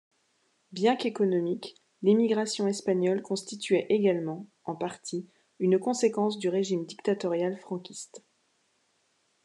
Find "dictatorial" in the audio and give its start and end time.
6.87-7.55